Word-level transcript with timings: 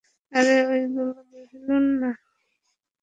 আরে 0.31 0.55
এইগুলা 0.75 1.21
বেলুন 1.31 1.85
না। 2.01 2.11